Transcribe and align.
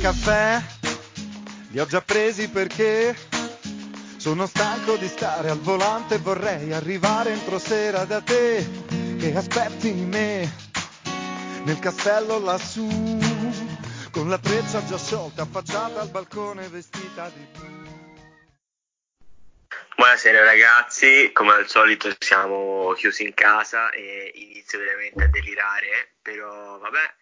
caffè. 0.00 0.62
Li 1.70 1.78
ho 1.78 1.86
già 1.86 2.00
presi 2.00 2.48
perché 2.48 3.14
sono 4.16 4.46
stanco 4.46 4.96
di 4.96 5.06
stare 5.06 5.50
al 5.50 5.60
volante. 5.60 6.18
Vorrei 6.18 6.72
arrivare 6.72 7.32
entro 7.32 7.58
sera 7.58 8.04
da 8.04 8.22
te 8.22 8.66
che 9.18 9.34
aspetti 9.36 9.92
me 9.92 10.50
nel 11.64 11.78
castello 11.78 12.38
lassù 12.38 12.88
con 14.10 14.28
la 14.30 14.38
treccia 14.38 14.84
già 14.86 14.96
sciolta 14.96 15.42
affacciata 15.42 16.00
al 16.00 16.08
balcone 16.08 16.68
vestita 16.68 17.30
di 17.34 17.46
blu. 17.52 17.76
Buonasera 19.96 20.44
ragazzi, 20.44 21.30
come 21.32 21.52
al 21.52 21.68
solito 21.68 22.08
siamo 22.18 22.92
chiusi 22.96 23.24
in 23.24 23.34
casa 23.34 23.90
e 23.90 24.30
inizio 24.34 24.78
veramente 24.78 25.24
a 25.24 25.28
delirare, 25.28 26.14
però 26.22 26.78
vabbè, 26.78 27.14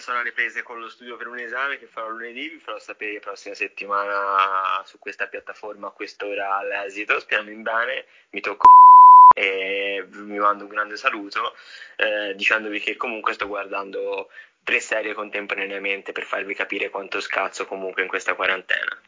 sono 0.00 0.18
alle 0.18 0.32
prese 0.32 0.62
con 0.62 0.80
lo 0.80 0.88
studio 0.88 1.16
per 1.16 1.26
un 1.26 1.38
esame 1.38 1.78
che 1.78 1.86
farò 1.86 2.08
lunedì, 2.08 2.48
vi 2.48 2.58
farò 2.58 2.78
sapere 2.78 3.14
la 3.14 3.20
prossima 3.20 3.54
settimana 3.54 4.82
su 4.84 4.98
questa 4.98 5.26
piattaforma 5.26 5.88
a 5.88 5.90
quest'ora 5.90 6.56
all'esito, 6.56 7.18
speriamo 7.20 7.50
in 7.50 7.62
bene, 7.62 8.06
mi 8.30 8.40
tocco 8.40 8.68
e 9.36 10.06
vi 10.08 10.38
mando 10.38 10.64
un 10.64 10.70
grande 10.70 10.96
saluto 10.96 11.54
eh, 11.96 12.34
dicendovi 12.34 12.80
che 12.80 12.96
comunque 12.96 13.34
sto 13.34 13.46
guardando 13.46 14.28
tre 14.64 14.80
serie 14.80 15.12
contemporaneamente 15.12 16.12
per 16.12 16.24
farvi 16.24 16.54
capire 16.54 16.88
quanto 16.88 17.20
scazzo 17.20 17.66
comunque 17.66 18.02
in 18.02 18.08
questa 18.08 18.34
quarantena. 18.34 19.00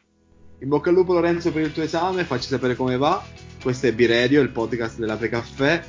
In 0.61 0.67
bocca 0.67 0.89
al 0.89 0.95
lupo 0.95 1.13
Lorenzo 1.13 1.51
per 1.51 1.63
il 1.63 1.73
tuo 1.73 1.83
esame, 1.83 2.25
facci 2.25 2.47
sapere 2.47 2.75
come 2.75 2.97
va. 2.97 3.23
Questo 3.61 3.87
è 3.87 3.93
B-Radio, 3.93 4.41
il 4.41 4.49
podcast 4.49 4.99
della 4.99 5.15
Precaffè. 5.15 5.83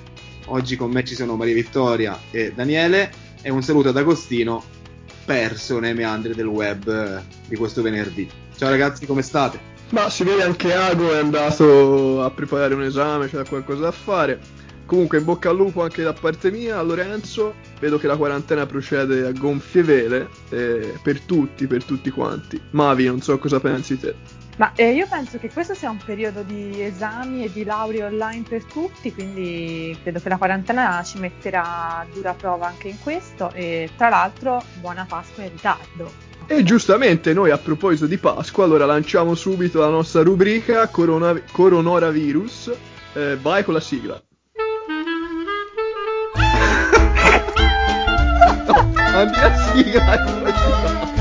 Oggi 0.46 0.76
con 0.76 0.90
me 0.90 1.04
ci 1.04 1.14
sono 1.14 1.36
Maria 1.36 1.54
Vittoria 1.54 2.18
e 2.30 2.52
Daniele 2.52 3.19
e 3.42 3.50
un 3.50 3.62
saluto 3.62 3.88
ad 3.88 3.96
Agostino 3.96 4.62
perso 5.24 5.78
nei 5.78 5.94
meandri 5.94 6.34
del 6.34 6.46
web 6.46 6.88
eh, 6.88 7.22
di 7.46 7.56
questo 7.56 7.82
venerdì. 7.82 8.28
Ciao 8.56 8.70
ragazzi, 8.70 9.06
come 9.06 9.22
state? 9.22 9.68
Ma 9.90 10.08
si 10.10 10.24
vede 10.24 10.42
anche 10.42 10.72
Ago 10.72 11.12
è 11.12 11.18
andato 11.18 12.22
a 12.22 12.30
preparare 12.30 12.74
un 12.74 12.82
esame, 12.82 13.28
c'è 13.28 13.44
qualcosa 13.44 13.82
da 13.82 13.90
fare. 13.92 14.38
Comunque 14.86 15.18
in 15.18 15.24
bocca 15.24 15.50
al 15.50 15.56
lupo 15.56 15.82
anche 15.82 16.02
da 16.02 16.12
parte 16.12 16.50
mia 16.50 16.78
a 16.78 16.82
Lorenzo, 16.82 17.54
vedo 17.78 17.98
che 17.98 18.08
la 18.08 18.16
quarantena 18.16 18.66
procede 18.66 19.26
a 19.26 19.32
gonfie 19.32 19.82
vele 19.82 20.28
eh, 20.48 20.98
per 21.02 21.20
tutti, 21.20 21.66
per 21.68 21.84
tutti 21.84 22.10
quanti. 22.10 22.60
Mavi, 22.70 23.06
non 23.06 23.20
so 23.20 23.38
cosa 23.38 23.60
pensi 23.60 23.98
te. 23.98 24.39
Ma 24.60 24.72
eh, 24.74 24.92
io 24.92 25.06
penso 25.08 25.38
che 25.38 25.50
questo 25.50 25.72
sia 25.72 25.88
un 25.88 25.96
periodo 26.04 26.42
di 26.42 26.82
esami 26.82 27.44
e 27.44 27.50
di 27.50 27.64
laurea 27.64 28.04
online 28.04 28.44
per 28.46 28.62
tutti, 28.64 29.10
quindi 29.10 29.96
credo 30.02 30.20
che 30.20 30.28
la 30.28 30.36
quarantena 30.36 31.02
ci 31.02 31.18
metterà 31.18 32.04
dura 32.12 32.34
prova 32.34 32.66
anche 32.66 32.88
in 32.88 33.00
questo 33.02 33.50
e 33.54 33.88
tra 33.96 34.10
l'altro 34.10 34.62
buona 34.80 35.06
Pasqua 35.08 35.44
in 35.44 35.52
ritardo. 35.52 36.12
E 36.46 36.62
giustamente 36.62 37.32
noi 37.32 37.50
a 37.50 37.56
proposito 37.56 38.04
di 38.04 38.18
Pasqua, 38.18 38.64
allora 38.64 38.84
lanciamo 38.84 39.34
subito 39.34 39.80
la 39.80 39.88
nostra 39.88 40.22
rubrica 40.22 40.88
corona- 40.88 41.40
Coronavirus. 41.50 42.70
Eh, 43.14 43.38
vai 43.40 43.64
con 43.64 43.72
la 43.72 43.80
sigla. 43.80 44.20
no, 48.66 48.92
la 48.92 49.56
sigla 49.72 50.12
e 50.12 50.18
poi 50.42 51.19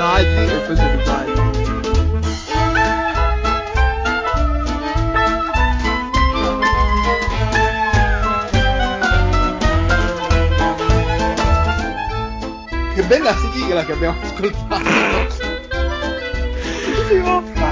tagli 0.00 0.24
e 0.24 0.96
riparte. 0.96 1.58
Che 12.94 13.02
bella 13.02 13.34
sigla 13.34 13.84
che 13.84 13.92
abbiamo 13.92 14.18
ascoltato! 14.22 14.88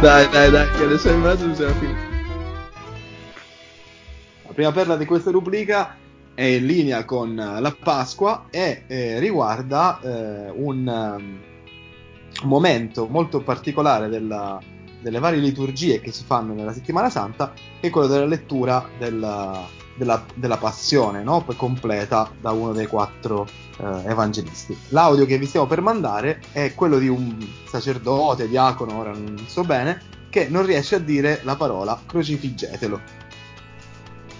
Dai, 0.01 0.29
dai, 0.29 0.51
dai, 0.51 0.71
che 0.73 0.85
adesso 0.85 1.09
in 1.09 1.21
mezzo 1.21 1.55
siamo 1.55 1.73
finiti. 1.73 1.99
La 4.43 4.53
prima 4.53 4.73
perla 4.73 4.97
di 4.97 5.07
questa 5.07 5.31
rubrica 5.31 5.97
è 6.35 6.43
in 6.43 6.67
linea 6.67 7.07
con 7.07 7.35
la 7.35 7.75
Pasqua 7.83 8.49
e 8.51 8.83
eh, 8.87 9.19
riguarda 9.19 9.99
eh, 10.03 10.51
un 10.51 11.47
momento 12.45 13.07
molto 13.07 13.41
particolare 13.43 14.09
della, 14.09 14.61
delle 15.01 15.19
varie 15.19 15.41
liturgie 15.41 16.01
che 16.01 16.13
si 16.13 16.25
fanno 16.25 16.55
nella 16.55 16.73
settimana 16.73 17.11
santa, 17.11 17.53
è 17.81 17.91
quello 17.91 18.07
della 18.07 18.27
lettura 18.27 18.89
della, 18.99 19.67
della, 19.97 20.25
della 20.35 20.57
passione, 20.57 21.23
no? 21.23 21.43
poi 21.43 21.57
completa 21.57 22.31
da 22.41 22.53
uno 22.53 22.73
dei 22.73 22.87
quattro 22.87 23.47
eh, 23.79 24.03
evangelisti. 24.07 24.77
L'audio 24.89 25.27
che 25.27 25.39
vi 25.39 25.47
stiamo 25.47 25.67
per 25.67 25.81
mandare 25.81 26.41
è 26.53 26.75
quello 26.75 26.99
di 26.99 27.09
un 27.09 27.37
sacerdote, 27.69 28.49
diacono, 28.49 28.99
ora 28.99 29.11
non 29.13 29.45
so 29.47 29.63
bene, 29.63 30.17
che 30.31 30.49
non 30.49 30.65
riesce 30.65 30.97
a 30.97 30.99
dire 30.99 31.41
la 31.45 31.57
parola 31.57 32.01
crocifiggetelo. 32.05 33.27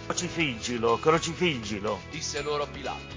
Crocifiggilo, 0.07 0.99
crocifiggilo, 0.99 2.01
disse 2.11 2.41
loro 2.43 2.67
Pilato. 2.71 3.17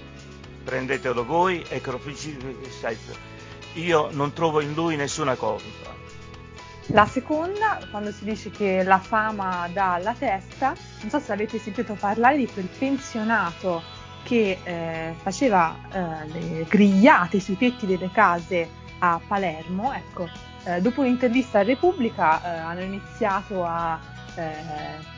prendetelo 0.62 1.24
voi 1.24 1.64
e 1.68 1.80
crocifiggilo. 1.80 3.31
Io 3.74 4.08
non 4.12 4.32
trovo 4.32 4.60
in 4.60 4.74
lui 4.74 4.96
nessuna 4.96 5.34
cosa. 5.34 6.00
La 6.86 7.06
seconda, 7.06 7.78
quando 7.90 8.10
si 8.10 8.24
dice 8.24 8.50
che 8.50 8.82
la 8.82 8.98
fama 8.98 9.68
dà 9.72 9.94
alla 9.94 10.14
testa, 10.14 10.74
non 11.00 11.10
so 11.10 11.20
se 11.20 11.32
avete 11.32 11.58
sentito 11.58 11.94
parlare 11.94 12.36
di 12.36 12.46
quel 12.46 12.66
pensionato 12.66 13.82
che 14.24 14.58
eh, 14.62 15.14
faceva 15.22 15.76
eh, 15.90 16.28
le 16.28 16.66
grigliate 16.68 17.40
sui 17.40 17.56
tetti 17.56 17.86
delle 17.86 18.10
case 18.10 18.68
a 18.98 19.20
Palermo. 19.26 19.92
Ecco, 19.92 20.28
eh, 20.64 20.80
dopo 20.80 21.00
un'intervista 21.00 21.60
a 21.60 21.62
Repubblica 21.62 22.42
eh, 22.42 22.58
hanno 22.58 22.82
iniziato 22.82 23.64
a 23.64 23.98
eh, 24.34 24.52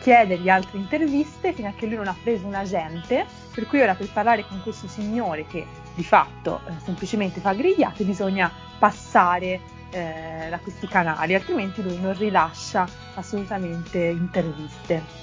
chiedergli 0.01 0.49
altre 0.49 0.79
interviste 0.79 1.53
fino 1.53 1.69
a 1.69 1.73
che 1.73 1.87
lui 1.87 1.97
non 1.97 2.09
ha 2.09 2.17
preso 2.23 2.47
un 2.47 2.55
agente, 2.55 3.27
per 3.53 3.67
cui 3.67 3.81
ora 3.81 3.95
per 3.95 4.11
parlare 4.13 4.47
con 4.47 4.61
questo 4.63 4.87
signore 4.87 5.47
che 5.47 5.67
di 5.95 6.05
fatto 6.05 6.61
eh, 6.67 6.73
semplicemente 6.85 7.41
fa 7.41 7.53
grigliate 7.55 8.05
bisogna 8.05 8.51
passare 8.79 9.61
eh, 9.91 10.49
da 10.51 10.59
questi 10.59 10.89
canali, 10.89 11.35
altrimenti 11.35 11.83
lui 11.83 11.99
non 12.01 12.17
rilascia 12.19 12.87
assolutamente 13.15 13.99
interviste. 13.99 15.23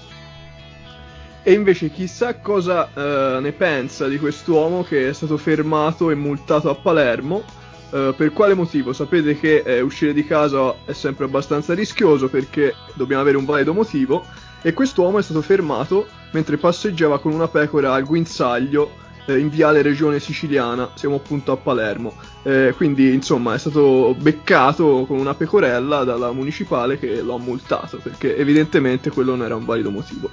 E 1.44 1.54
invece 1.54 1.90
chissà 1.90 2.36
cosa 2.38 2.90
eh, 2.94 3.40
ne 3.42 3.52
pensa 3.52 4.08
di 4.08 4.20
quest'uomo 4.20 4.84
che 4.84 5.10
è 5.10 5.14
stato 5.14 5.38
fermato 5.38 6.12
e 6.12 6.16
multato 6.16 6.70
a 6.70 6.76
Palermo. 6.76 7.44
Eh, 7.92 8.14
per 8.16 8.32
quale 8.32 8.54
motivo? 8.54 8.94
Sapete 8.94 9.38
che 9.38 9.64
eh, 9.66 9.82
uscire 9.82 10.14
di 10.14 10.24
casa 10.24 10.76
è 10.86 10.94
sempre 10.94 11.26
abbastanza 11.26 11.74
rischioso 11.74 12.30
perché 12.30 12.76
dobbiamo 12.94 13.24
avere 13.24 13.38
un 13.38 13.46
valido 13.46 13.74
motivo 13.74 14.24
e 14.62 14.74
quest'uomo 14.74 15.18
è 15.18 15.24
stato 15.24 15.42
fermato 15.42 16.08
mentre 16.32 16.58
passeggiava 16.58 17.20
con 17.20 17.34
una 17.34 17.48
pecora 17.48 17.94
al 17.94 18.06
guinzaglio 18.06 19.10
eh, 19.26 19.38
in 19.38 19.50
viale 19.50 19.82
regione 19.82 20.20
siciliana, 20.20 20.92
siamo 20.96 21.16
appunto 21.16 21.52
a 21.52 21.58
Palermo. 21.58 22.14
Eh, 22.44 22.74
quindi 22.76 23.14
insomma 23.14 23.54
è 23.54 23.58
stato 23.58 24.16
beccato 24.18 25.06
con 25.08 25.18
una 25.20 25.36
pecorella 25.36 26.04
dalla 26.04 26.32
municipale 26.32 26.98
che 26.98 27.22
lo 27.22 27.36
ha 27.36 27.40
multato 27.40 27.98
perché 27.98 28.36
evidentemente 28.36 29.12
quello 29.12 29.36
non 29.36 29.46
era 29.46 29.56
un 29.56 29.66
valido 29.66 29.92
motivo. 29.92 30.30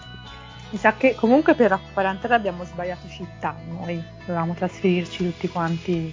Mi 0.70 0.78
sa 0.78 0.94
che 0.96 1.14
comunque 1.14 1.54
per 1.54 1.70
la 1.70 1.80
quarantena 1.94 2.34
abbiamo 2.34 2.64
sbagliato 2.64 3.08
città 3.08 3.56
noi, 3.68 4.02
dovevamo 4.26 4.54
trasferirci 4.54 5.24
tutti 5.24 5.48
quanti 5.48 6.12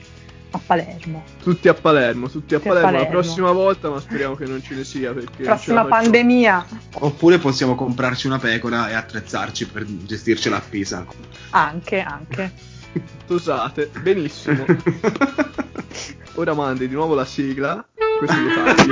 a 0.51 0.59
Palermo. 0.65 1.23
Tutti 1.43 1.67
a 1.67 1.73
Palermo, 1.73 2.29
tutti 2.29 2.55
a 2.55 2.57
Tutti 2.57 2.69
a 2.69 2.71
Palermo, 2.71 2.91
la 2.91 3.03
Palermo. 3.03 3.21
prossima 3.21 3.51
volta, 3.51 3.89
ma 3.89 3.99
speriamo 3.99 4.35
che 4.35 4.45
non 4.45 4.61
ce 4.63 4.75
ne 4.75 4.83
sia 4.85 5.11
perché 5.13 5.43
Prossima 5.43 5.83
pandemia, 5.85 6.65
Oppure 6.99 7.37
possiamo 7.39 7.75
comprarci 7.75 8.27
una 8.27 8.39
pecora 8.39 8.89
e 8.89 8.93
attrezzarci 8.93 9.67
per 9.67 9.85
gestircela 9.85 10.57
a 10.57 10.61
Pisa. 10.61 11.05
anche, 11.49 11.99
anche. 11.99 12.51
Tosate, 13.27 13.89
benissimo. 14.01 14.65
Ora 16.35 16.53
mandi 16.53 16.87
di 16.87 16.93
nuovo 16.93 17.13
la 17.13 17.25
sigla, 17.25 17.85
questi 18.17 18.35
li 18.41 18.53
tagli. 18.53 18.91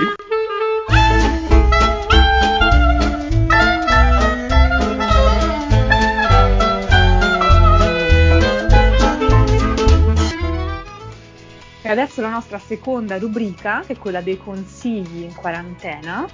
E 11.85 11.89
adesso 11.89 12.21
la 12.21 12.29
nostra 12.29 12.59
seconda 12.59 13.17
rubrica, 13.17 13.83
che 13.85 13.93
è 13.93 13.97
quella 13.97 14.21
dei 14.21 14.37
consigli 14.37 15.23
in 15.23 15.35
quarantena. 15.35 16.25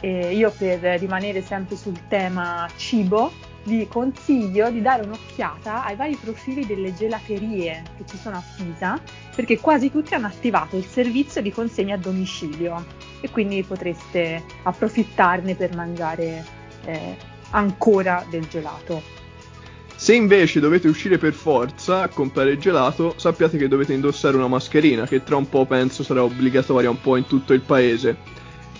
E 0.00 0.34
io 0.34 0.50
per 0.56 0.80
rimanere 0.98 1.42
sempre 1.42 1.76
sul 1.76 2.08
tema 2.08 2.66
cibo, 2.76 3.32
vi 3.64 3.86
consiglio 3.88 4.70
di 4.70 4.80
dare 4.80 5.02
un'occhiata 5.02 5.84
ai 5.84 5.96
vari 5.96 6.16
profili 6.16 6.66
delle 6.66 6.94
gelaterie 6.94 7.82
che 7.96 8.04
ci 8.06 8.16
sono 8.16 8.36
a 8.36 8.42
Pisa, 8.56 9.00
perché 9.34 9.58
quasi 9.58 9.90
tutti 9.90 10.14
hanno 10.14 10.26
attivato 10.26 10.76
il 10.76 10.84
servizio 10.84 11.40
di 11.40 11.52
consegna 11.52 11.94
a 11.94 11.98
domicilio 11.98 12.84
e 13.20 13.30
quindi 13.30 13.62
potreste 13.62 14.42
approfittarne 14.62 15.54
per 15.54 15.74
mangiare 15.74 16.44
eh, 16.84 17.16
ancora 17.50 18.24
del 18.28 18.46
gelato. 18.48 19.22
Se 19.96 20.14
invece 20.14 20.60
dovete 20.60 20.88
uscire 20.88 21.18
per 21.18 21.32
forza 21.32 22.02
a 22.02 22.08
comprare 22.08 22.50
il 22.50 22.58
gelato, 22.58 23.14
sappiate 23.16 23.56
che 23.56 23.68
dovete 23.68 23.94
indossare 23.94 24.36
una 24.36 24.48
mascherina, 24.48 25.06
che 25.06 25.22
tra 25.22 25.36
un 25.36 25.48
po' 25.48 25.64
penso 25.64 26.02
sarà 26.02 26.22
obbligatoria 26.22 26.90
un 26.90 27.00
po' 27.00 27.16
in 27.16 27.26
tutto 27.26 27.54
il 27.54 27.60
paese. 27.60 28.33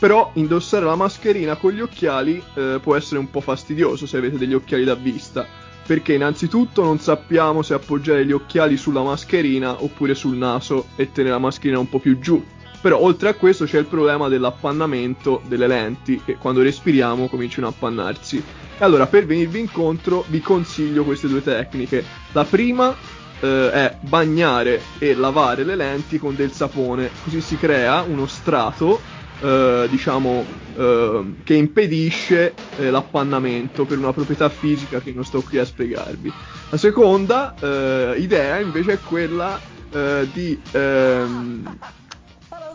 Però 0.04 0.32
indossare 0.34 0.84
la 0.84 0.96
mascherina 0.96 1.56
con 1.56 1.72
gli 1.72 1.80
occhiali 1.80 2.36
eh, 2.56 2.78
può 2.82 2.94
essere 2.94 3.18
un 3.18 3.30
po' 3.30 3.40
fastidioso 3.40 4.04
se 4.04 4.18
avete 4.18 4.36
degli 4.36 4.52
occhiali 4.52 4.84
da 4.84 4.94
vista, 4.94 5.46
perché 5.86 6.12
innanzitutto 6.12 6.82
non 6.82 6.98
sappiamo 6.98 7.62
se 7.62 7.72
appoggiare 7.72 8.26
gli 8.26 8.32
occhiali 8.32 8.76
sulla 8.76 9.00
mascherina 9.00 9.82
oppure 9.82 10.14
sul 10.14 10.36
naso 10.36 10.88
e 10.96 11.10
tenere 11.10 11.32
la 11.32 11.40
mascherina 11.40 11.78
un 11.78 11.88
po' 11.88 12.00
più 12.00 12.18
giù. 12.18 12.44
Però 12.82 13.00
oltre 13.00 13.30
a 13.30 13.34
questo 13.34 13.64
c'è 13.64 13.78
il 13.78 13.86
problema 13.86 14.28
dell'appannamento 14.28 15.40
delle 15.46 15.66
lenti, 15.66 16.20
che 16.22 16.36
quando 16.36 16.60
respiriamo 16.60 17.26
cominciano 17.28 17.68
a 17.68 17.70
appannarsi. 17.70 18.44
Allora 18.80 19.06
per 19.06 19.24
venirvi 19.24 19.58
incontro 19.58 20.26
vi 20.28 20.40
consiglio 20.40 21.04
queste 21.04 21.28
due 21.28 21.42
tecniche. 21.42 22.04
La 22.32 22.44
prima 22.44 22.94
eh, 23.40 23.70
è 23.70 23.96
bagnare 24.00 24.82
e 24.98 25.14
lavare 25.14 25.64
le 25.64 25.76
lenti 25.76 26.18
con 26.18 26.36
del 26.36 26.52
sapone, 26.52 27.10
così 27.22 27.40
si 27.40 27.56
crea 27.56 28.02
uno 28.02 28.26
strato 28.26 29.13
eh, 29.40 29.86
diciamo 29.90 30.44
eh, 30.76 31.34
che 31.44 31.54
impedisce 31.54 32.54
eh, 32.76 32.90
l'appannamento 32.90 33.84
per 33.84 33.98
una 33.98 34.12
proprietà 34.12 34.48
fisica 34.48 35.00
che 35.00 35.12
non 35.12 35.25
sto 35.25 35.42
qui 35.42 35.58
a 35.58 35.64
spiegarvi. 35.64 36.32
La 36.70 36.76
seconda 36.76 37.54
eh, 37.60 38.14
idea 38.19 38.58
invece 38.58 38.94
è 38.94 38.98
quella 39.00 39.58
eh, 39.92 40.28
di 40.32 40.60
ehm, 40.72 41.78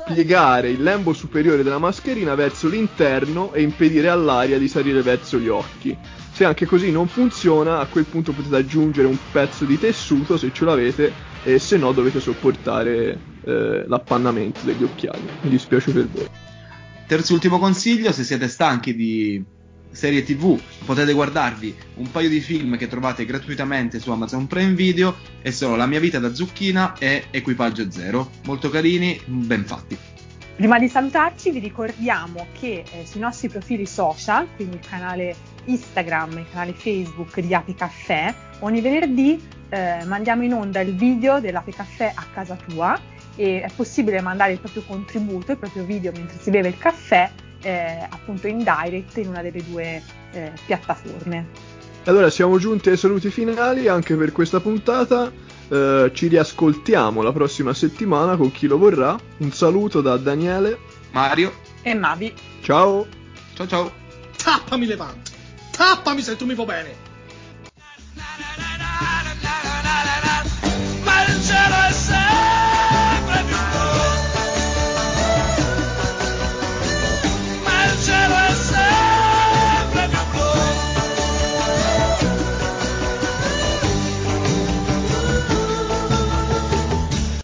piegare 0.06 0.70
il 0.70 0.82
lembo 0.82 1.14
superiore 1.14 1.64
della 1.64 1.78
mascherina 1.78 2.36
verso 2.36 2.68
l'interno 2.68 3.54
e 3.54 3.62
impedire 3.62 4.10
all'aria 4.10 4.58
di 4.58 4.68
salire 4.68 5.02
verso 5.02 5.38
gli 5.38 5.50
occhi. 5.50 5.98
Se 6.40 6.46
anche 6.46 6.66
così 6.66 6.90
non 6.90 7.10
funziona, 7.10 7.80
a 7.80 7.86
quel 7.86 8.06
punto 8.06 8.32
potete 8.32 8.56
aggiungere 8.56 9.10
un 9.10 9.18
pezzo 9.30 9.66
di 9.66 9.78
tessuto 9.78 10.38
se 10.38 10.54
ce 10.54 10.64
l'avete 10.64 11.12
e 11.44 11.60
se 11.60 11.76
no 11.76 11.92
dovete 11.92 12.22
sopportare 12.22 13.20
eh, 13.44 13.84
l'appannamento 13.86 14.62
degli 14.64 14.82
occhiali. 14.82 15.20
Mi 15.42 15.50
dispiace 15.50 15.92
per 15.92 16.08
voi. 16.08 16.30
Terzo 17.08 17.34
ultimo 17.34 17.60
consiglio, 17.60 18.14
se 18.14 18.24
siete 18.24 18.48
stanchi 18.48 18.96
di 18.96 19.44
serie 19.92 20.24
tv 20.24 20.58
potete 20.86 21.12
guardarvi 21.12 21.76
un 21.96 22.10
paio 22.10 22.30
di 22.30 22.40
film 22.40 22.78
che 22.78 22.88
trovate 22.88 23.26
gratuitamente 23.26 24.00
su 24.00 24.10
Amazon 24.10 24.48
Prime 24.48 24.76
Video 24.76 25.18
e 25.42 25.52
sono 25.52 25.76
La 25.76 25.88
mia 25.88 26.00
vita 26.00 26.20
da 26.20 26.34
zucchina 26.34 26.98
e 26.98 27.26
Equipaggio 27.32 27.92
Zero, 27.92 28.30
molto 28.46 28.70
carini, 28.70 29.20
ben 29.26 29.66
fatti. 29.66 29.98
Prima 30.60 30.78
di 30.78 30.90
salutarci 30.90 31.52
vi 31.52 31.60
ricordiamo 31.60 32.48
che 32.60 32.84
eh, 32.92 33.06
sui 33.06 33.22
nostri 33.22 33.48
profili 33.48 33.86
social, 33.86 34.46
quindi 34.58 34.76
il 34.76 34.86
canale 34.86 35.34
Instagram 35.70 36.38
e 36.38 36.42
il 36.42 36.50
canale 36.50 36.74
Facebook 36.74 37.40
di 37.40 37.54
Ape 37.54 37.76
Caffè, 37.76 38.34
ogni 38.60 38.82
venerdì 38.82 39.58
eh, 39.70 40.04
mandiamo 40.06 40.44
in 40.44 40.54
onda 40.54 40.80
il 40.82 40.96
video 40.96 41.40
dell'Ape 41.40 41.72
Caffè 41.72 42.12
a 42.16 42.26
casa 42.34 42.58
tua 42.68 43.00
e 43.36 43.62
è 43.62 43.70
possibile 43.76 44.20
mandare 44.22 44.54
il 44.54 44.60
proprio 44.60 44.84
contributo, 44.86 45.52
il 45.52 45.58
proprio 45.58 45.84
video 45.84 46.12
mentre 46.12 46.38
si 46.40 46.50
beve 46.50 46.70
il 46.70 46.78
caffè 46.78 47.30
eh, 47.62 48.08
appunto 48.10 48.48
in 48.48 48.58
direct 48.58 49.18
in 49.18 49.30
una 49.30 49.42
delle 49.42 49.64
due 49.64 50.02
eh, 50.32 50.52
piattaforme. 50.66 51.78
Allora 52.06 52.30
siamo 52.30 52.58
giunti 52.58 52.90
ai 52.90 52.98
saluti 52.98 53.30
finali 53.30 53.88
anche 53.88 54.16
per 54.16 54.32
questa 54.32 54.60
puntata. 54.60 55.32
Eh, 55.68 56.10
ci 56.14 56.28
riascoltiamo 56.28 57.22
la 57.22 57.32
prossima 57.32 57.74
settimana 57.74 58.36
con 58.36 58.52
chi 58.52 58.66
lo 58.66 58.78
vorrà. 58.78 59.16
Un 59.38 59.52
saluto 59.52 60.02
da 60.02 60.18
Daniele, 60.18 60.78
Mario 61.12 61.54
e 61.84 61.94
Mavi. 61.94 62.34
Ciao. 62.62 63.06
Ciao 63.54 63.68
ciao. 63.68 63.92
Tappami 64.36 64.86
le 64.86 64.96
pante. 64.96 65.29
Attaccami 65.80 66.22
se 66.22 66.36
tu 66.36 66.46
mi 66.46 66.56
vuoi 66.56 66.66
bene. 66.66 66.94
Ma 71.04 71.24
il 71.26 71.46
cielo 71.46 71.76
è 71.88 71.92
sempre 71.94 72.49